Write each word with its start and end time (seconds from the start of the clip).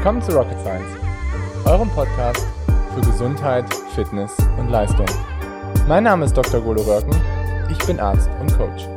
Willkommen 0.00 0.22
zu 0.22 0.32
Rocket 0.32 0.58
Science, 0.60 0.96
eurem 1.66 1.90
Podcast 1.90 2.46
für 2.94 3.02
Gesundheit, 3.02 3.66
Fitness 3.94 4.34
und 4.58 4.70
Leistung. 4.70 5.04
Mein 5.86 6.04
Name 6.04 6.24
ist 6.24 6.34
Dr. 6.34 6.62
Golo 6.62 6.80
Röcken, 6.80 7.14
ich 7.70 7.76
bin 7.86 8.00
Arzt 8.00 8.30
und 8.40 8.50
Coach. 8.56 8.88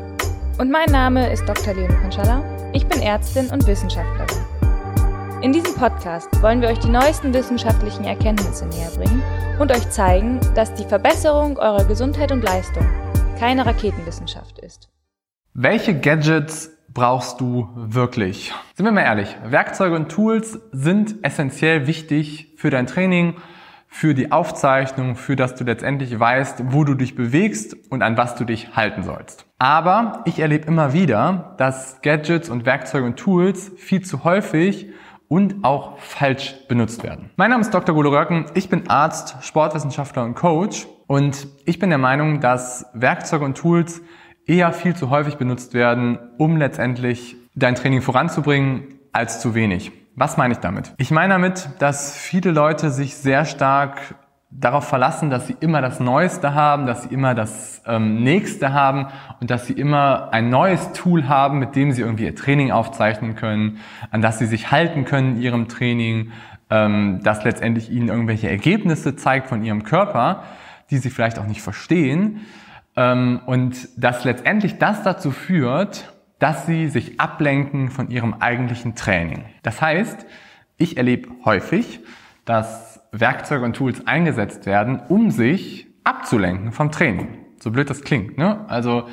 Und 0.59 0.71
mein 0.71 0.89
Name 0.89 1.29
ist 1.29 1.45
Dr. 1.45 1.73
Leonie 1.73 1.93
Konschalla, 1.95 2.41
ich 2.71 2.87
bin 2.87 3.01
Ärztin 3.01 3.49
und 3.49 3.67
Wissenschaftlerin. 3.67 4.45
In 5.41 5.51
diesem 5.51 5.75
Podcast 5.75 6.29
wollen 6.41 6.61
wir 6.61 6.69
euch 6.69 6.79
die 6.79 6.87
neuesten 6.87 7.33
wissenschaftlichen 7.33 8.05
Erkenntnisse 8.05 8.65
näher 8.67 8.91
bringen 8.95 9.21
und 9.59 9.73
euch 9.73 9.89
zeigen, 9.89 10.39
dass 10.55 10.73
die 10.73 10.85
Verbesserung 10.85 11.57
eurer 11.57 11.83
Gesundheit 11.83 12.31
und 12.31 12.45
Leistung 12.45 12.87
keine 13.37 13.65
Raketenwissenschaft 13.65 14.57
ist. 14.59 14.87
Welche 15.53 15.99
Gadgets 15.99 16.72
brauchst 16.93 17.41
du 17.41 17.69
wirklich? 17.75 18.53
Sind 18.75 18.85
wir 18.85 18.91
mal 18.91 19.01
ehrlich, 19.01 19.35
Werkzeuge 19.45 19.95
und 19.95 20.09
Tools 20.09 20.59
sind 20.71 21.15
essentiell 21.23 21.87
wichtig 21.87 22.53
für 22.57 22.69
dein 22.69 22.87
Training, 22.87 23.35
für 23.87 24.13
die 24.13 24.31
Aufzeichnung, 24.31 25.15
für 25.15 25.35
dass 25.35 25.55
du 25.55 25.63
letztendlich 25.63 26.19
weißt, 26.19 26.73
wo 26.73 26.83
du 26.83 26.95
dich 26.95 27.15
bewegst 27.15 27.75
und 27.89 28.01
an 28.01 28.17
was 28.17 28.35
du 28.35 28.43
dich 28.43 28.75
halten 28.75 29.03
sollst. 29.03 29.45
Aber 29.59 30.23
ich 30.25 30.39
erlebe 30.39 30.67
immer 30.67 30.93
wieder, 30.93 31.55
dass 31.57 32.01
Gadgets 32.01 32.49
und 32.49 32.65
Werkzeuge 32.65 33.05
und 33.05 33.17
Tools 33.17 33.71
viel 33.77 34.01
zu 34.01 34.23
häufig 34.23 34.87
und 35.27 35.63
auch 35.63 35.99
falsch 35.99 36.55
benutzt 36.67 37.03
werden. 37.03 37.31
Mein 37.37 37.49
Name 37.51 37.61
ist 37.61 37.73
Dr. 37.73 37.95
Golo 37.95 38.09
Röcken, 38.09 38.45
ich 38.55 38.69
bin 38.69 38.89
Arzt, 38.89 39.37
Sportwissenschaftler 39.41 40.23
und 40.23 40.35
Coach 40.35 40.87
und 41.07 41.47
ich 41.65 41.79
bin 41.79 41.89
der 41.89 41.99
Meinung, 41.99 42.39
dass 42.39 42.85
Werkzeuge 42.93 43.45
und 43.45 43.57
Tools 43.57 44.01
eher 44.45 44.73
viel 44.73 44.95
zu 44.95 45.09
häufig 45.09 45.35
benutzt 45.35 45.73
werden, 45.73 46.19
um 46.37 46.57
letztendlich 46.57 47.35
dein 47.55 47.75
Training 47.75 48.01
voranzubringen, 48.01 48.99
als 49.11 49.39
zu 49.39 49.55
wenig. 49.55 49.91
Was 50.15 50.37
meine 50.37 50.53
ich 50.53 50.59
damit? 50.59 50.93
Ich 50.97 51.11
meine 51.11 51.33
damit, 51.33 51.69
dass 51.79 52.15
viele 52.15 52.51
Leute 52.51 52.89
sich 52.89 53.15
sehr 53.15 53.45
stark 53.45 54.15
darauf 54.51 54.87
verlassen, 54.87 55.29
dass 55.29 55.47
sie 55.47 55.55
immer 55.59 55.81
das 55.81 55.99
Neueste 55.99 56.53
haben, 56.53 56.85
dass 56.85 57.03
sie 57.03 57.13
immer 57.13 57.33
das 57.33 57.81
ähm, 57.87 58.23
Nächste 58.23 58.73
haben 58.73 59.07
und 59.39 59.49
dass 59.49 59.65
sie 59.65 59.73
immer 59.73 60.29
ein 60.31 60.49
neues 60.49 60.91
Tool 60.93 61.27
haben, 61.27 61.57
mit 61.57 61.75
dem 61.75 61.91
sie 61.91 62.01
irgendwie 62.01 62.25
ihr 62.25 62.35
Training 62.35 62.71
aufzeichnen 62.71 63.35
können, 63.35 63.79
an 64.11 64.21
das 64.21 64.37
sie 64.37 64.45
sich 64.45 64.69
halten 64.69 65.05
können 65.05 65.37
in 65.37 65.41
ihrem 65.41 65.67
Training, 65.67 66.31
ähm, 66.69 67.21
das 67.23 67.43
letztendlich 67.43 67.91
ihnen 67.91 68.09
irgendwelche 68.09 68.49
Ergebnisse 68.49 69.15
zeigt 69.15 69.47
von 69.47 69.63
ihrem 69.63 69.83
Körper, 69.83 70.43
die 70.91 70.97
sie 70.97 71.09
vielleicht 71.09 71.39
auch 71.39 71.47
nicht 71.47 71.61
verstehen. 71.61 72.41
Ähm, 72.95 73.41
und 73.45 73.89
dass 73.97 74.23
letztendlich 74.23 74.77
das 74.77 75.03
dazu 75.03 75.31
führt, 75.31 76.13
dass 76.39 76.65
sie 76.65 76.89
sich 76.89 77.19
ablenken 77.19 77.89
von 77.89 78.09
ihrem 78.09 78.35
eigentlichen 78.35 78.95
Training. 78.95 79.45
Das 79.63 79.81
heißt, 79.81 80.25
ich 80.77 80.97
erlebe 80.97 81.29
häufig, 81.45 82.01
dass 82.45 83.01
Werkzeuge 83.11 83.63
und 83.63 83.75
Tools 83.75 84.05
eingesetzt 84.07 84.65
werden, 84.65 84.99
um 85.07 85.31
sich 85.31 85.87
abzulenken 86.03 86.71
vom 86.71 86.91
Training. 86.91 87.37
So 87.59 87.71
blöd 87.71 87.89
das 87.89 88.01
klingt. 88.01 88.37
Ne? 88.37 88.65
Also 88.67 89.07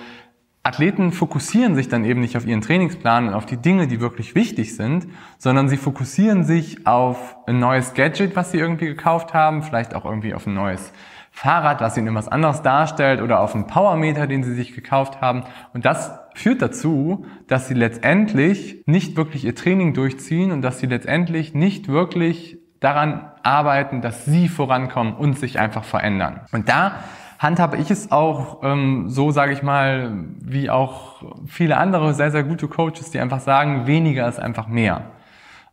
Athleten 0.62 1.12
fokussieren 1.12 1.74
sich 1.74 1.88
dann 1.88 2.04
eben 2.04 2.20
nicht 2.20 2.36
auf 2.36 2.46
ihren 2.46 2.60
Trainingsplan 2.60 3.28
und 3.28 3.34
auf 3.34 3.46
die 3.46 3.56
Dinge, 3.56 3.86
die 3.86 4.00
wirklich 4.00 4.34
wichtig 4.34 4.76
sind, 4.76 5.06
sondern 5.38 5.68
sie 5.68 5.76
fokussieren 5.76 6.44
sich 6.44 6.86
auf 6.86 7.36
ein 7.46 7.58
neues 7.58 7.94
Gadget, 7.94 8.36
was 8.36 8.50
sie 8.50 8.58
irgendwie 8.58 8.86
gekauft 8.86 9.32
haben, 9.32 9.62
vielleicht 9.62 9.94
auch 9.94 10.04
irgendwie 10.04 10.34
auf 10.34 10.46
ein 10.46 10.54
neues 10.54 10.92
Fahrrad, 11.30 11.80
was 11.80 11.96
ihnen 11.96 12.14
was 12.14 12.28
anderes 12.28 12.62
darstellt 12.62 13.22
oder 13.22 13.40
auf 13.40 13.54
einen 13.54 13.66
Powermeter, 13.66 14.26
den 14.26 14.42
sie 14.42 14.54
sich 14.54 14.74
gekauft 14.74 15.20
haben. 15.20 15.44
Und 15.72 15.86
das 15.86 16.18
führt 16.34 16.60
dazu, 16.60 17.24
dass 17.46 17.68
sie 17.68 17.74
letztendlich 17.74 18.82
nicht 18.86 19.16
wirklich 19.16 19.44
ihr 19.44 19.54
Training 19.54 19.94
durchziehen 19.94 20.52
und 20.52 20.62
dass 20.62 20.80
sie 20.80 20.86
letztendlich 20.86 21.54
nicht 21.54 21.88
wirklich 21.88 22.58
daran 22.80 23.30
arbeiten, 23.42 24.00
dass 24.00 24.24
sie 24.24 24.48
vorankommen 24.48 25.14
und 25.14 25.38
sich 25.38 25.58
einfach 25.58 25.84
verändern. 25.84 26.40
Und 26.52 26.68
da 26.68 26.94
handhabe 27.38 27.78
ich 27.78 27.90
es 27.90 28.12
auch 28.12 28.62
ähm, 28.62 29.08
so, 29.08 29.30
sage 29.30 29.52
ich 29.52 29.62
mal, 29.62 30.12
wie 30.42 30.68
auch 30.68 31.22
viele 31.46 31.78
andere 31.78 32.12
sehr, 32.12 32.30
sehr 32.30 32.44
gute 32.44 32.68
Coaches, 32.68 33.10
die 33.10 33.18
einfach 33.18 33.40
sagen, 33.40 33.86
weniger 33.86 34.28
ist 34.28 34.38
einfach 34.38 34.66
mehr. 34.68 35.04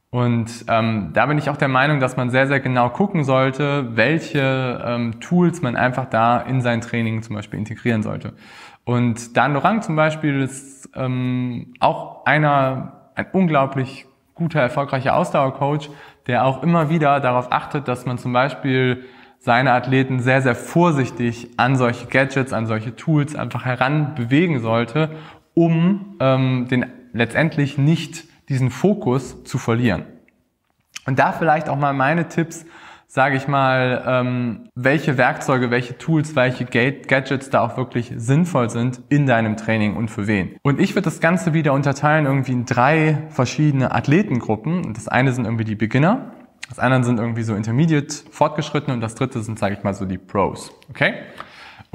Und 0.09 0.65
ähm, 0.69 1.09
da 1.13 1.25
bin 1.25 1.37
ich 1.37 1.49
auch 1.49 1.57
der 1.57 1.67
Meinung, 1.67 1.99
dass 1.99 2.15
man 2.15 2.29
sehr, 2.29 2.47
sehr 2.47 2.61
genau 2.61 2.89
gucken 2.89 3.25
sollte, 3.25 3.97
welche 3.97 4.81
ähm, 4.85 5.19
Tools 5.19 5.61
man 5.61 5.75
einfach 5.75 6.05
da 6.05 6.39
in 6.39 6.61
sein 6.61 6.79
Training 6.79 7.21
zum 7.23 7.35
Beispiel 7.35 7.59
integrieren 7.59 8.03
sollte. 8.03 8.33
Und 8.85 9.35
Dan 9.35 9.53
Lorang 9.53 9.81
zum 9.81 9.97
Beispiel 9.97 10.41
ist 10.41 10.89
ähm, 10.95 11.73
auch 11.81 12.25
einer, 12.25 13.11
ein 13.15 13.27
unglaublich 13.33 14.05
guter, 14.33 14.61
erfolgreicher 14.61 15.15
Ausdauercoach, 15.15 15.89
der 16.27 16.45
auch 16.45 16.63
immer 16.63 16.89
wieder 16.89 17.19
darauf 17.19 17.51
achtet, 17.51 17.89
dass 17.89 18.05
man 18.05 18.17
zum 18.17 18.31
Beispiel 18.31 19.03
seine 19.39 19.73
Athleten 19.73 20.19
sehr, 20.19 20.41
sehr 20.41 20.55
vorsichtig 20.55 21.49
an 21.57 21.75
solche 21.75 22.07
Gadgets, 22.07 22.53
an 22.53 22.65
solche 22.65 22.95
Tools 22.95 23.35
einfach 23.35 23.65
heranbewegen 23.65 24.61
sollte, 24.61 25.09
um 25.53 26.15
ähm, 26.19 26.67
den 26.69 26.85
letztendlich 27.13 27.77
nicht 27.77 28.25
diesen 28.49 28.71
Fokus 28.71 29.43
zu 29.43 29.57
verlieren. 29.57 30.05
Und 31.05 31.19
da 31.19 31.31
vielleicht 31.31 31.69
auch 31.69 31.77
mal 31.77 31.93
meine 31.93 32.27
Tipps, 32.27 32.65
sage 33.07 33.37
ich 33.37 33.47
mal, 33.47 34.03
ähm, 34.05 34.69
welche 34.75 35.17
Werkzeuge, 35.17 35.71
welche 35.71 35.97
Tools, 35.97 36.35
welche 36.35 36.65
Gadgets 36.65 37.49
da 37.49 37.61
auch 37.61 37.77
wirklich 37.77 38.11
sinnvoll 38.15 38.69
sind 38.69 39.01
in 39.09 39.25
deinem 39.25 39.55
Training 39.55 39.95
und 39.95 40.09
für 40.09 40.27
wen. 40.27 40.57
Und 40.63 40.81
ich 40.81 40.91
würde 40.91 41.03
das 41.03 41.21
Ganze 41.21 41.53
wieder 41.53 41.71
unterteilen 41.73 42.25
irgendwie 42.25 42.51
in 42.51 42.65
drei 42.65 43.23
verschiedene 43.29 43.93
Athletengruppen. 43.93 44.93
Das 44.93 45.07
eine 45.07 45.31
sind 45.31 45.45
irgendwie 45.45 45.63
die 45.63 45.75
Beginner, 45.75 46.33
das 46.69 46.79
andere 46.79 47.03
sind 47.05 47.19
irgendwie 47.19 47.43
so 47.43 47.55
Intermediate, 47.55 48.13
Fortgeschrittene 48.29 48.93
und 48.93 49.01
das 49.01 49.15
dritte 49.15 49.41
sind, 49.41 49.57
sage 49.57 49.75
ich 49.75 49.83
mal, 49.83 49.93
so 49.93 50.05
die 50.05 50.17
Pros. 50.17 50.71
Okay? 50.89 51.13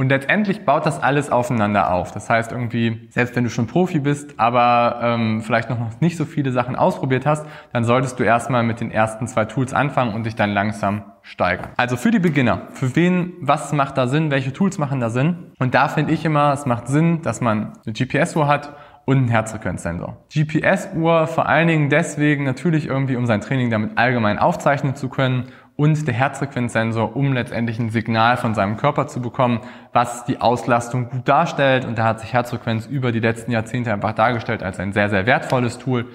Und 0.02 0.08
letztendlich 0.08 0.64
baut 0.64 0.84
das 0.84 1.00
alles 1.00 1.30
aufeinander 1.30 1.92
auf. 1.92 2.10
Das 2.10 2.28
heißt 2.28 2.50
irgendwie, 2.50 3.06
selbst 3.10 3.36
wenn 3.36 3.44
du 3.44 3.50
schon 3.50 3.68
Profi 3.68 4.00
bist, 4.00 4.34
aber 4.36 4.98
ähm, 5.00 5.42
vielleicht 5.42 5.70
noch 5.70 5.78
nicht 6.00 6.16
so 6.16 6.24
viele 6.24 6.50
Sachen 6.50 6.74
ausprobiert 6.74 7.24
hast, 7.24 7.46
dann 7.72 7.84
solltest 7.84 8.18
du 8.18 8.24
erstmal 8.24 8.64
mit 8.64 8.80
den 8.80 8.90
ersten 8.90 9.28
zwei 9.28 9.44
Tools 9.44 9.72
anfangen 9.72 10.12
und 10.12 10.26
dich 10.26 10.34
dann 10.34 10.50
langsam 10.50 11.04
steigern. 11.22 11.68
Also 11.76 11.96
für 11.96 12.10
die 12.10 12.18
Beginner, 12.18 12.62
für 12.72 12.96
wen, 12.96 13.34
was 13.42 13.72
macht 13.72 13.96
da 13.96 14.08
Sinn, 14.08 14.32
welche 14.32 14.52
Tools 14.52 14.76
machen 14.76 14.98
da 14.98 15.08
Sinn? 15.08 15.52
Und 15.60 15.72
da 15.72 15.86
finde 15.86 16.12
ich 16.12 16.24
immer, 16.24 16.52
es 16.52 16.66
macht 16.66 16.88
Sinn, 16.88 17.22
dass 17.22 17.40
man 17.40 17.74
eine 17.86 17.92
GPS-Uhr 17.92 18.48
hat 18.48 18.74
und 19.04 19.18
einen 19.18 19.28
Herzfrequenzsensor. 19.28 20.16
GPS-Uhr 20.32 21.26
vor 21.26 21.48
allen 21.48 21.68
Dingen 21.68 21.90
deswegen 21.90 22.44
natürlich 22.44 22.86
irgendwie, 22.86 23.16
um 23.16 23.26
sein 23.26 23.40
Training 23.40 23.70
damit 23.70 23.98
allgemein 23.98 24.38
aufzeichnen 24.38 24.94
zu 24.94 25.08
können 25.08 25.44
und 25.76 26.06
der 26.06 26.14
Herzfrequenzsensor, 26.14 27.16
um 27.16 27.32
letztendlich 27.32 27.78
ein 27.78 27.90
Signal 27.90 28.36
von 28.36 28.54
seinem 28.54 28.76
Körper 28.76 29.06
zu 29.06 29.20
bekommen, 29.20 29.60
was 29.92 30.24
die 30.24 30.40
Auslastung 30.40 31.08
gut 31.08 31.26
darstellt. 31.26 31.84
Und 31.84 31.98
da 31.98 32.04
hat 32.04 32.20
sich 32.20 32.32
Herzfrequenz 32.32 32.86
über 32.86 33.12
die 33.12 33.20
letzten 33.20 33.50
Jahrzehnte 33.50 33.92
einfach 33.92 34.12
dargestellt 34.12 34.62
als 34.62 34.78
ein 34.78 34.92
sehr, 34.92 35.08
sehr 35.08 35.26
wertvolles 35.26 35.78
Tool. 35.78 36.06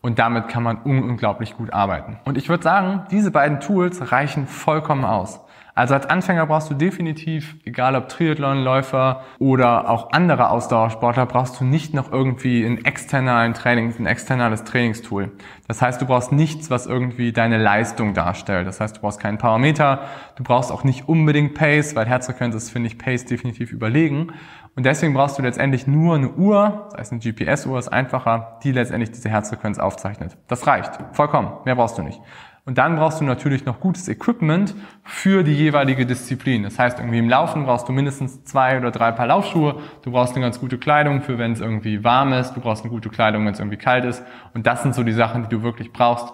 Und 0.00 0.18
damit 0.18 0.48
kann 0.48 0.62
man 0.62 0.78
unglaublich 0.78 1.56
gut 1.56 1.72
arbeiten. 1.72 2.18
Und 2.24 2.36
ich 2.36 2.48
würde 2.48 2.62
sagen, 2.62 3.04
diese 3.10 3.30
beiden 3.30 3.60
Tools 3.60 4.12
reichen 4.12 4.46
vollkommen 4.46 5.04
aus. 5.04 5.40
Also 5.76 5.94
als 5.94 6.06
Anfänger 6.06 6.46
brauchst 6.46 6.70
du 6.70 6.74
definitiv, 6.74 7.56
egal 7.64 7.96
ob 7.96 8.08
Triathlonläufer 8.08 9.24
oder 9.40 9.90
auch 9.90 10.12
andere 10.12 10.50
Ausdauersportler, 10.50 11.26
brauchst 11.26 11.60
du 11.60 11.64
nicht 11.64 11.94
noch 11.94 12.12
irgendwie 12.12 12.64
ein 12.64 12.84
externalen 12.84 13.54
Trainings, 13.54 13.98
ein 13.98 14.06
externales 14.06 14.62
Trainingstool. 14.62 15.32
Das 15.66 15.82
heißt, 15.82 16.00
du 16.00 16.06
brauchst 16.06 16.30
nichts, 16.30 16.70
was 16.70 16.86
irgendwie 16.86 17.32
deine 17.32 17.58
Leistung 17.58 18.14
darstellt. 18.14 18.68
Das 18.68 18.80
heißt, 18.80 18.98
du 18.98 19.00
brauchst 19.00 19.18
keinen 19.18 19.38
Parameter, 19.38 20.02
du 20.36 20.44
brauchst 20.44 20.70
auch 20.70 20.84
nicht 20.84 21.08
unbedingt 21.08 21.54
Pace, 21.54 21.96
weil 21.96 22.06
Herzfrequenz 22.06 22.54
ist, 22.54 22.70
finde 22.70 22.86
ich, 22.86 22.96
Pace 22.96 23.24
definitiv 23.24 23.72
überlegen. 23.72 24.32
Und 24.76 24.86
deswegen 24.86 25.14
brauchst 25.14 25.38
du 25.38 25.42
letztendlich 25.42 25.88
nur 25.88 26.14
eine 26.14 26.30
Uhr, 26.30 26.88
das 26.90 27.00
heißt 27.00 27.12
eine 27.12 27.20
GPS-Uhr 27.20 27.78
ist 27.78 27.88
einfacher, 27.88 28.58
die 28.62 28.70
letztendlich 28.70 29.10
diese 29.10 29.28
Herzfrequenz 29.28 29.78
aufzeichnet. 29.78 30.36
Das 30.46 30.66
reicht. 30.68 30.98
Vollkommen. 31.12 31.52
Mehr 31.64 31.74
brauchst 31.74 31.98
du 31.98 32.02
nicht. 32.02 32.20
Und 32.66 32.78
dann 32.78 32.96
brauchst 32.96 33.20
du 33.20 33.24
natürlich 33.24 33.66
noch 33.66 33.78
gutes 33.78 34.08
Equipment 34.08 34.74
für 35.02 35.42
die 35.42 35.52
jeweilige 35.52 36.06
Disziplin. 36.06 36.62
Das 36.62 36.78
heißt, 36.78 36.98
irgendwie 36.98 37.18
im 37.18 37.28
Laufen 37.28 37.64
brauchst 37.64 37.86
du 37.88 37.92
mindestens 37.92 38.42
zwei 38.44 38.78
oder 38.78 38.90
drei 38.90 39.12
Paar 39.12 39.26
Laufschuhe. 39.26 39.80
Du 40.02 40.12
brauchst 40.12 40.34
eine 40.34 40.42
ganz 40.42 40.58
gute 40.58 40.78
Kleidung 40.78 41.20
für, 41.20 41.36
wenn 41.36 41.52
es 41.52 41.60
irgendwie 41.60 42.04
warm 42.04 42.32
ist. 42.32 42.54
Du 42.54 42.60
brauchst 42.60 42.82
eine 42.82 42.90
gute 42.90 43.10
Kleidung, 43.10 43.44
wenn 43.44 43.52
es 43.52 43.58
irgendwie 43.58 43.76
kalt 43.76 44.06
ist. 44.06 44.22
Und 44.54 44.66
das 44.66 44.82
sind 44.82 44.94
so 44.94 45.02
die 45.02 45.12
Sachen, 45.12 45.42
die 45.42 45.48
du 45.50 45.62
wirklich 45.62 45.92
brauchst. 45.92 46.32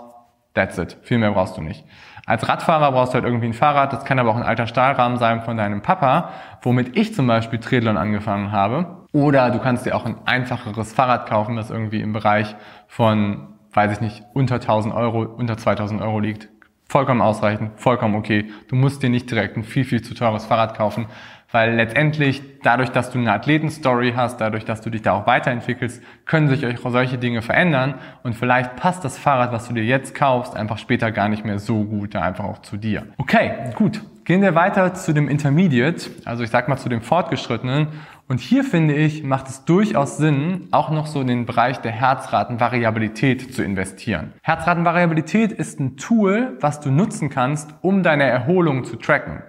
That's 0.54 0.78
it. 0.78 0.98
Viel 1.02 1.18
mehr 1.18 1.32
brauchst 1.32 1.56
du 1.56 1.62
nicht. 1.62 1.84
Als 2.26 2.48
Radfahrer 2.48 2.92
brauchst 2.92 3.12
du 3.12 3.14
halt 3.14 3.24
irgendwie 3.24 3.46
ein 3.46 3.52
Fahrrad. 3.52 3.92
Das 3.92 4.04
kann 4.04 4.20
aber 4.20 4.30
auch 4.30 4.36
ein 4.36 4.44
alter 4.44 4.68
Stahlrahmen 4.68 5.18
sein 5.18 5.42
von 5.42 5.56
deinem 5.56 5.82
Papa, 5.82 6.30
womit 6.62 6.96
ich 6.96 7.12
zum 7.12 7.26
Beispiel 7.26 7.58
Triathlon 7.58 7.96
angefangen 7.96 8.52
habe. 8.52 9.06
Oder 9.12 9.50
du 9.50 9.58
kannst 9.58 9.84
dir 9.84 9.96
auch 9.96 10.06
ein 10.06 10.14
einfacheres 10.26 10.92
Fahrrad 10.92 11.28
kaufen, 11.28 11.56
das 11.56 11.70
irgendwie 11.70 12.00
im 12.00 12.12
Bereich 12.12 12.54
von 12.86 13.49
weiß 13.72 13.92
ich 13.92 14.00
nicht, 14.00 14.24
unter 14.34 14.56
1000 14.56 14.94
Euro, 14.94 15.22
unter 15.22 15.56
2000 15.56 16.00
Euro 16.02 16.20
liegt. 16.20 16.48
Vollkommen 16.88 17.20
ausreichend, 17.20 17.72
vollkommen 17.76 18.16
okay. 18.16 18.50
Du 18.68 18.74
musst 18.74 19.02
dir 19.02 19.10
nicht 19.10 19.30
direkt 19.30 19.56
ein 19.56 19.62
viel, 19.62 19.84
viel 19.84 20.02
zu 20.02 20.14
teures 20.14 20.46
Fahrrad 20.46 20.76
kaufen. 20.76 21.06
Weil 21.52 21.74
letztendlich, 21.74 22.42
dadurch, 22.62 22.90
dass 22.90 23.10
du 23.10 23.18
eine 23.18 23.32
Athletenstory 23.32 24.12
hast, 24.14 24.40
dadurch, 24.40 24.64
dass 24.64 24.82
du 24.82 24.90
dich 24.90 25.02
da 25.02 25.12
auch 25.12 25.26
weiterentwickelst, 25.26 26.00
können 26.24 26.48
sich 26.48 26.64
auch 26.64 26.90
solche 26.90 27.18
Dinge 27.18 27.42
verändern 27.42 27.94
und 28.22 28.34
vielleicht 28.34 28.76
passt 28.76 29.04
das 29.04 29.18
Fahrrad, 29.18 29.50
was 29.50 29.66
du 29.66 29.74
dir 29.74 29.84
jetzt 29.84 30.14
kaufst, 30.14 30.56
einfach 30.56 30.78
später 30.78 31.10
gar 31.10 31.28
nicht 31.28 31.44
mehr 31.44 31.58
so 31.58 31.82
gut, 31.82 32.14
einfach 32.14 32.44
auch 32.44 32.62
zu 32.62 32.76
dir. 32.76 33.06
Okay, 33.18 33.72
gut. 33.74 34.00
Gehen 34.24 34.42
wir 34.42 34.54
weiter 34.54 34.94
zu 34.94 35.12
dem 35.12 35.28
Intermediate, 35.28 36.08
also 36.24 36.44
ich 36.44 36.50
sag 36.50 36.68
mal 36.68 36.76
zu 36.76 36.88
dem 36.88 37.02
Fortgeschrittenen. 37.02 37.88
Und 38.30 38.38
hier 38.38 38.62
finde 38.62 38.94
ich, 38.94 39.24
macht 39.24 39.48
es 39.48 39.64
durchaus 39.64 40.16
Sinn, 40.16 40.68
auch 40.70 40.90
noch 40.90 41.08
so 41.08 41.20
in 41.20 41.26
den 41.26 41.46
Bereich 41.46 41.78
der 41.78 41.90
Herzratenvariabilität 41.90 43.52
zu 43.52 43.64
investieren. 43.64 44.34
Herzratenvariabilität 44.42 45.50
ist 45.50 45.80
ein 45.80 45.96
Tool, 45.96 46.56
was 46.60 46.78
du 46.78 46.92
nutzen 46.92 47.28
kannst, 47.28 47.74
um 47.80 48.04
deine 48.04 48.22
Erholung 48.22 48.84
zu 48.84 48.94
tracken. 48.94 49.42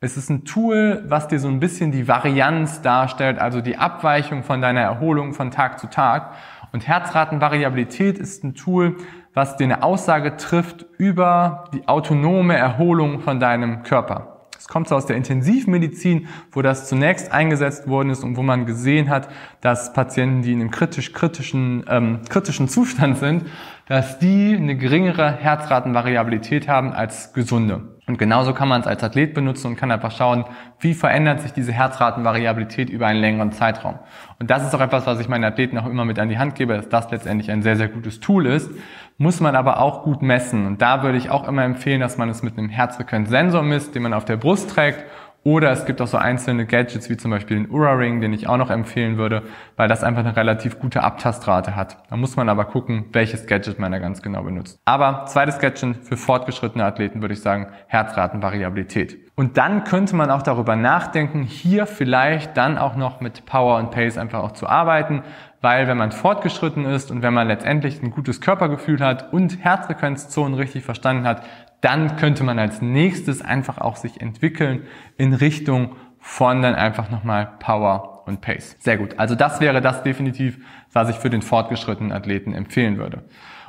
Es 0.00 0.18
ist 0.18 0.28
ein 0.28 0.44
Tool, 0.44 1.02
was 1.08 1.28
dir 1.28 1.38
so 1.38 1.48
ein 1.48 1.60
bisschen 1.60 1.92
die 1.92 2.08
Varianz 2.08 2.82
darstellt, 2.82 3.38
also 3.38 3.62
die 3.62 3.78
Abweichung 3.78 4.42
von 4.42 4.60
deiner 4.60 4.82
Erholung 4.82 5.32
von 5.32 5.50
Tag 5.50 5.78
zu 5.78 5.86
Tag. 5.86 6.34
Und 6.72 6.86
Herzratenvariabilität 6.86 8.18
ist 8.18 8.44
ein 8.44 8.54
Tool, 8.54 8.98
was 9.32 9.56
dir 9.56 9.64
eine 9.64 9.82
Aussage 9.82 10.36
trifft 10.36 10.84
über 10.98 11.64
die 11.72 11.88
autonome 11.88 12.54
Erholung 12.54 13.20
von 13.20 13.40
deinem 13.40 13.82
Körper. 13.82 14.35
Es 14.58 14.68
kommt 14.68 14.88
so 14.88 14.96
aus 14.96 15.06
der 15.06 15.16
Intensivmedizin, 15.16 16.28
wo 16.52 16.62
das 16.62 16.88
zunächst 16.88 17.32
eingesetzt 17.32 17.88
worden 17.88 18.10
ist 18.10 18.24
und 18.24 18.36
wo 18.36 18.42
man 18.42 18.66
gesehen 18.66 19.10
hat, 19.10 19.28
dass 19.60 19.92
Patienten, 19.92 20.42
die 20.42 20.52
in 20.52 20.60
einem 20.60 20.70
kritisch 20.70 21.12
kritischen 21.12 21.84
ähm, 21.88 22.20
kritischen 22.28 22.68
Zustand 22.68 23.18
sind, 23.18 23.46
dass 23.86 24.18
die 24.18 24.56
eine 24.56 24.76
geringere 24.76 25.32
Herzratenvariabilität 25.32 26.68
haben 26.68 26.92
als 26.92 27.32
gesunde. 27.32 27.95
Und 28.08 28.18
genauso 28.18 28.54
kann 28.54 28.68
man 28.68 28.80
es 28.80 28.86
als 28.86 29.02
Athlet 29.02 29.34
benutzen 29.34 29.66
und 29.66 29.76
kann 29.76 29.90
einfach 29.90 30.12
schauen, 30.12 30.44
wie 30.78 30.94
verändert 30.94 31.40
sich 31.40 31.52
diese 31.52 31.72
Herzratenvariabilität 31.72 32.88
über 32.88 33.08
einen 33.08 33.20
längeren 33.20 33.50
Zeitraum. 33.50 33.98
Und 34.38 34.48
das 34.48 34.64
ist 34.64 34.72
auch 34.74 34.80
etwas, 34.80 35.06
was 35.06 35.18
ich 35.18 35.28
meinen 35.28 35.42
Athleten 35.42 35.76
auch 35.76 35.86
immer 35.86 36.04
mit 36.04 36.20
an 36.20 36.28
die 36.28 36.38
Hand 36.38 36.54
gebe, 36.54 36.74
dass 36.74 36.88
das 36.88 37.10
letztendlich 37.10 37.50
ein 37.50 37.62
sehr, 37.62 37.74
sehr 37.74 37.88
gutes 37.88 38.20
Tool 38.20 38.46
ist, 38.46 38.70
muss 39.18 39.40
man 39.40 39.56
aber 39.56 39.80
auch 39.80 40.04
gut 40.04 40.22
messen. 40.22 40.66
Und 40.66 40.82
da 40.82 41.02
würde 41.02 41.18
ich 41.18 41.30
auch 41.30 41.48
immer 41.48 41.64
empfehlen, 41.64 42.00
dass 42.00 42.16
man 42.16 42.28
es 42.28 42.44
mit 42.44 42.56
einem 42.56 42.68
Herzfrequenzsensor 42.68 43.62
misst, 43.62 43.96
den 43.96 44.02
man 44.02 44.14
auf 44.14 44.24
der 44.24 44.36
Brust 44.36 44.70
trägt 44.70 45.04
oder 45.46 45.70
es 45.70 45.84
gibt 45.84 46.02
auch 46.02 46.08
so 46.08 46.16
einzelne 46.16 46.66
Gadgets 46.66 47.08
wie 47.08 47.16
zum 47.16 47.30
Beispiel 47.30 47.56
den 47.56 47.70
Ura 47.70 47.92
Ring, 47.92 48.20
den 48.20 48.32
ich 48.32 48.48
auch 48.48 48.56
noch 48.56 48.68
empfehlen 48.68 49.16
würde, 49.16 49.44
weil 49.76 49.86
das 49.86 50.02
einfach 50.02 50.24
eine 50.24 50.34
relativ 50.34 50.80
gute 50.80 51.04
Abtastrate 51.04 51.76
hat. 51.76 51.98
Da 52.10 52.16
muss 52.16 52.34
man 52.34 52.48
aber 52.48 52.64
gucken, 52.64 53.04
welches 53.12 53.46
Gadget 53.46 53.78
man 53.78 53.92
da 53.92 54.00
ganz 54.00 54.22
genau 54.22 54.42
benutzt. 54.42 54.80
Aber 54.86 55.24
zweites 55.26 55.60
Gadget 55.60 55.98
für 56.04 56.16
fortgeschrittene 56.16 56.84
Athleten 56.84 57.22
würde 57.22 57.34
ich 57.34 57.42
sagen, 57.42 57.68
Herzratenvariabilität. 57.86 59.18
Und 59.36 59.56
dann 59.56 59.84
könnte 59.84 60.16
man 60.16 60.32
auch 60.32 60.42
darüber 60.42 60.74
nachdenken, 60.74 61.44
hier 61.44 61.86
vielleicht 61.86 62.56
dann 62.56 62.76
auch 62.76 62.96
noch 62.96 63.20
mit 63.20 63.46
Power 63.46 63.78
und 63.78 63.92
Pace 63.92 64.18
einfach 64.18 64.42
auch 64.42 64.52
zu 64.52 64.66
arbeiten, 64.66 65.22
weil 65.60 65.88
wenn 65.88 65.96
man 65.96 66.12
fortgeschritten 66.12 66.84
ist 66.84 67.10
und 67.10 67.22
wenn 67.22 67.34
man 67.34 67.48
letztendlich 67.48 68.02
ein 68.02 68.10
gutes 68.10 68.40
Körpergefühl 68.40 69.00
hat 69.00 69.32
und 69.32 69.62
Herzfrequenzzonen 69.64 70.54
richtig 70.54 70.84
verstanden 70.84 71.26
hat, 71.26 71.42
dann 71.80 72.16
könnte 72.16 72.44
man 72.44 72.58
als 72.58 72.82
nächstes 72.82 73.42
einfach 73.42 73.78
auch 73.78 73.96
sich 73.96 74.20
entwickeln 74.20 74.82
in 75.16 75.34
Richtung 75.34 75.96
von 76.18 76.62
dann 76.62 76.74
einfach 76.74 77.10
nochmal 77.10 77.52
Power 77.60 78.24
und 78.26 78.40
Pace. 78.40 78.76
Sehr 78.80 78.98
gut. 78.98 79.18
Also 79.18 79.34
das 79.34 79.60
wäre 79.60 79.80
das 79.80 80.02
definitiv, 80.02 80.58
was 80.92 81.08
ich 81.08 81.16
für 81.16 81.30
den 81.30 81.42
fortgeschrittenen 81.42 82.12
Athleten 82.12 82.52
empfehlen 82.52 82.98
würde. 82.98 83.24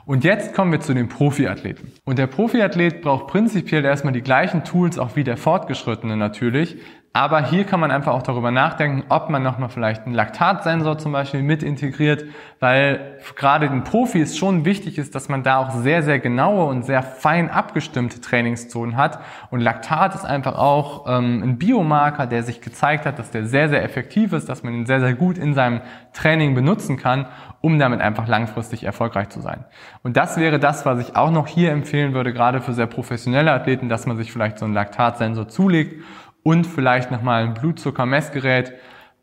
Und 0.07 0.23
jetzt 0.23 0.55
kommen 0.55 0.71
wir 0.71 0.79
zu 0.79 0.93
den 0.93 1.09
Profiathleten. 1.09 1.91
Und 2.05 2.17
der 2.17 2.27
Profiathlet 2.27 3.01
braucht 3.01 3.27
prinzipiell 3.27 3.83
erstmal 3.83 4.13
die 4.13 4.21
gleichen 4.21 4.63
Tools 4.63 4.97
auch 4.97 5.17
wie 5.17 5.25
der 5.25 5.35
Fortgeschrittene 5.35 6.15
natürlich, 6.15 6.77
aber 7.17 7.41
hier 7.41 7.63
kann 7.63 7.79
man 7.79 7.89
einfach 7.89 8.13
auch 8.13 8.21
darüber 8.21 8.51
nachdenken, 8.51 9.03
ob 9.09 9.31
man 9.31 9.41
nochmal 9.41 9.69
vielleicht 9.69 10.05
einen 10.05 10.13
Laktatsensor 10.13 10.99
zum 10.99 11.13
Beispiel 11.13 11.41
mit 11.41 11.63
integriert, 11.63 12.25
weil 12.59 13.17
gerade 13.35 13.69
den 13.69 13.83
Profis 13.83 14.37
schon 14.37 14.65
wichtig 14.65 14.99
ist, 14.99 15.15
dass 15.15 15.27
man 15.27 15.41
da 15.41 15.57
auch 15.57 15.71
sehr, 15.71 16.03
sehr 16.03 16.19
genaue 16.19 16.65
und 16.65 16.85
sehr 16.85 17.01
fein 17.01 17.49
abgestimmte 17.49 18.21
Trainingszonen 18.21 18.97
hat. 18.97 19.17
Und 19.49 19.61
Laktat 19.61 20.13
ist 20.13 20.25
einfach 20.25 20.59
auch 20.59 21.05
ähm, 21.07 21.41
ein 21.41 21.57
Biomarker, 21.57 22.27
der 22.27 22.43
sich 22.43 22.61
gezeigt 22.61 23.07
hat, 23.07 23.17
dass 23.17 23.31
der 23.31 23.47
sehr, 23.47 23.67
sehr 23.67 23.83
effektiv 23.83 24.31
ist, 24.31 24.47
dass 24.47 24.61
man 24.61 24.75
ihn 24.75 24.85
sehr, 24.85 24.99
sehr 24.99 25.15
gut 25.15 25.39
in 25.39 25.55
seinem 25.55 25.81
Training 26.13 26.53
benutzen 26.53 26.97
kann, 26.97 27.25
um 27.61 27.79
damit 27.79 27.99
einfach 27.99 28.27
langfristig 28.27 28.83
erfolgreich 28.83 29.29
zu 29.29 29.41
sein. 29.41 29.65
Und 30.03 30.17
das 30.17 30.37
wäre 30.37 30.59
das, 30.59 30.85
was 30.85 30.99
ich 30.99 31.15
auch 31.15 31.31
noch 31.31 31.47
hier 31.47 31.71
empfehlen 31.71 32.13
würde, 32.13 32.31
gerade 32.31 32.61
für 32.61 32.73
sehr 32.73 32.85
professionelle 32.85 33.51
Athleten, 33.51 33.89
dass 33.89 34.05
man 34.05 34.17
sich 34.17 34.31
vielleicht 34.31 34.59
so 34.59 34.65
einen 34.65 34.75
Laktatsensor 34.75 35.47
zulegt 35.47 36.03
und 36.43 36.65
vielleicht 36.65 37.11
nochmal 37.11 37.43
ein 37.43 37.53
Blutzuckermessgerät, 37.53 38.73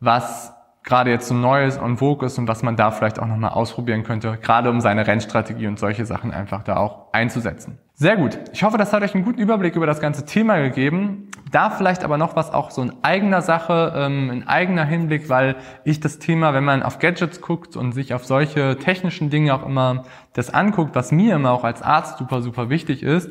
was 0.00 0.54
gerade 0.84 1.10
jetzt 1.10 1.26
so 1.28 1.34
Neues 1.34 1.78
on 1.78 1.96
Vogue 1.96 2.26
ist 2.26 2.38
und 2.38 2.46
was 2.46 2.62
man 2.62 2.76
da 2.76 2.90
vielleicht 2.90 3.18
auch 3.18 3.26
nochmal 3.26 3.50
ausprobieren 3.50 4.04
könnte, 4.04 4.38
gerade 4.40 4.70
um 4.70 4.80
seine 4.80 5.06
Rennstrategie 5.06 5.66
und 5.66 5.78
solche 5.78 6.04
Sachen 6.04 6.30
einfach 6.30 6.62
da 6.62 6.76
auch 6.76 7.12
einzusetzen. 7.12 7.78
Sehr 7.94 8.16
gut. 8.16 8.38
Ich 8.52 8.62
hoffe, 8.62 8.76
das 8.76 8.92
hat 8.92 9.02
euch 9.02 9.14
einen 9.14 9.24
guten 9.24 9.40
Überblick 9.40 9.76
über 9.76 9.86
das 9.86 10.00
ganze 10.00 10.26
Thema 10.26 10.58
gegeben. 10.58 11.30
Da 11.50 11.70
vielleicht 11.70 12.04
aber 12.04 12.18
noch 12.18 12.36
was 12.36 12.52
auch 12.52 12.70
so 12.70 12.82
in 12.82 12.92
eigener 13.02 13.40
Sache, 13.40 13.94
ähm, 13.96 14.30
in 14.30 14.48
eigener 14.48 14.84
Hinblick, 14.84 15.28
weil 15.28 15.56
ich 15.84 16.00
das 16.00 16.18
Thema, 16.18 16.52
wenn 16.52 16.64
man 16.64 16.82
auf 16.82 16.98
Gadgets 16.98 17.40
guckt 17.40 17.76
und 17.76 17.92
sich 17.92 18.12
auf 18.12 18.26
solche 18.26 18.76
technischen 18.76 19.30
Dinge 19.30 19.54
auch 19.54 19.64
immer 19.64 20.02
das 20.32 20.52
anguckt, 20.52 20.94
was 20.94 21.12
mir 21.12 21.36
immer 21.36 21.52
auch 21.52 21.64
als 21.64 21.82
Arzt 21.82 22.18
super, 22.18 22.42
super 22.42 22.68
wichtig 22.68 23.02
ist, 23.02 23.30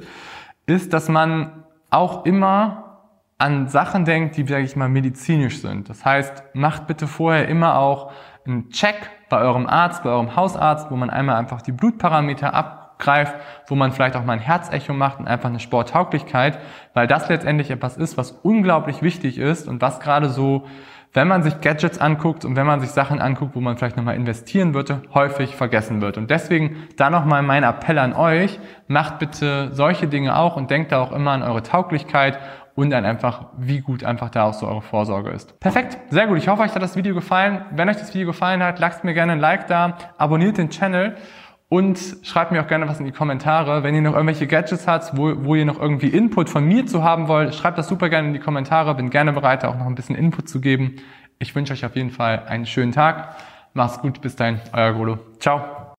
ist, 0.65 0.94
dass 0.94 1.09
man 1.09 1.65
auch 1.89 2.25
immer 2.25 2.82
an 3.38 3.68
Sachen 3.68 4.06
denkt, 4.06 4.38
die, 4.38 4.45
sage 4.45 4.63
ich 4.63 4.75
mal, 4.75 4.89
medizinisch 4.89 5.62
sind. 5.62 5.89
Das 5.89 6.06
heißt, 6.06 6.44
macht 6.53 6.88
bitte 6.88 7.07
vorher 7.07 7.47
immer 7.47 7.77
auch 7.77 8.12
einen 8.45 8.69
Check 8.69 9.09
bei 9.30 9.39
eurem 9.39 9.68
Arzt, 9.68 10.03
bei 10.03 10.09
eurem 10.09 10.35
Hausarzt, 10.35 10.91
wo 10.91 10.95
man 10.95 11.09
einmal 11.09 11.35
einfach 11.35 11.62
die 11.62 11.71
Blutparameter 11.71 12.53
abgreift, 12.53 13.35
wo 13.68 13.75
man 13.75 13.91
vielleicht 13.91 14.15
auch 14.15 14.24
mal 14.24 14.33
ein 14.33 14.39
Herzecho 14.39 14.94
macht 14.94 15.19
und 15.19 15.27
einfach 15.27 15.50
eine 15.50 15.59
Sporttauglichkeit, 15.59 16.59
weil 16.94 17.07
das 17.07 17.30
letztendlich 17.30 17.71
etwas 17.71 17.97
ist, 17.97 18.18
was 18.18 18.31
unglaublich 18.31 19.01
wichtig 19.01 19.38
ist 19.38 19.68
und 19.68 19.81
was 19.81 20.00
gerade 20.00 20.30
so 20.30 20.65
wenn 21.13 21.27
man 21.27 21.44
sich 21.44 21.62
Gadgets 21.62 22.00
anguckt 22.00 22.44
und 22.44 22.56
wenn 22.56 22.65
man 22.65 22.80
sich 22.80 22.89
Sachen 22.89 23.21
anguckt, 23.21 23.56
wo 23.56 23.62
man 23.62 23.77
vielleicht 23.77 23.97
nochmal 23.97 24.15
investieren 24.15 24.74
würde, 24.74 25.01
häufig 25.13 25.56
vergessen 25.56 26.01
wird. 26.01 26.18
Und 26.18 26.31
deswegen 26.31 26.88
da 26.97 27.09
nochmal 27.09 27.44
mein 27.44 27.63
Appell 27.63 28.00
an 28.00 28.13
euch, 28.13 28.59
macht 28.88 29.19
bitte 29.19 29.69
solche 29.74 30.07
Dinge 30.07 30.35
auch 30.35 30.56
und 30.56 30.71
denkt 30.71 30.91
da 30.91 31.00
auch 31.00 31.12
immer 31.12 31.31
an 31.31 31.44
eure 31.44 31.62
Tauglichkeit 31.62 32.39
und 32.75 32.90
dann 32.90 33.06
einfach, 33.06 33.48
wie 33.58 33.81
gut 33.81 34.04
einfach 34.04 34.30
da 34.30 34.46
auch 34.46 34.54
so 34.54 34.68
eure 34.68 34.81
Vorsorge 34.81 35.30
ist. 35.30 35.60
Perfekt, 35.60 35.98
sehr 36.10 36.28
gut. 36.28 36.38
Ich 36.38 36.48
hoffe, 36.48 36.64
euch 36.64 36.74
hat 36.74 36.81
das 36.81 36.96
Video 36.96 37.14
gefallen. 37.14 37.66
Wenn 37.72 37.90
euch 37.90 37.98
das 37.98 38.14
Video 38.14 38.28
gefallen 38.28 38.64
hat, 38.64 38.80
lasst 38.80 39.04
mir 39.04 39.14
gerne 39.14 39.34
ein 39.34 39.40
Like 39.40 39.68
da, 39.68 39.98
abonniert 40.18 40.58
den 40.58 40.70
Channel 40.70 41.16
und 41.70 42.00
schreibt 42.24 42.52
mir 42.52 42.62
auch 42.62 42.68
gerne 42.68 42.88
was 42.88 43.00
in 43.00 43.06
die 43.06 43.12
Kommentare. 43.12 43.83
Wenn 43.83 43.95
ihr 43.95 44.02
noch 44.02 44.14
irgendwelche 44.14 44.47
Gadgets 44.47 44.88
habt, 44.88 45.18
wo, 45.18 45.33
wo 45.45 45.56
ihr 45.56 45.66
noch 45.66 45.80
irgendwie 45.80 46.07
Input 46.07 46.50
von 46.50 46.66
mir 46.66 46.86
zu 46.86 47.04
haben 47.04 47.28
wollt, 47.28 47.56
schreibt 47.56 47.78
das 47.78 47.88
super 47.88 48.09
gerne 48.09 48.28
in 48.28 48.33
die 48.33 48.40
Kommentare. 48.40 48.95
Bin 48.95 49.09
gerne 49.09 49.33
bereit, 49.33 49.66
auch 49.66 49.76
noch 49.76 49.86
ein 49.86 49.95
bisschen 49.95 50.16
Input 50.16 50.50
zu 50.50 50.62
geben. 50.62 50.95
Ich 51.40 51.56
wünsche 51.56 51.74
euch 51.74 51.86
auf 51.86 51.95
jeden 51.95 52.12
Fall 52.12 52.44
einen 52.47 52.66
schönen 52.66 52.92
Tag. 52.92 53.36
Macht's 53.74 54.00
gut, 54.00 54.21
bis 54.21 54.36
dahin, 54.36 54.62
euer 54.71 54.94
Golo. 54.94 55.19
Ciao. 55.40 55.82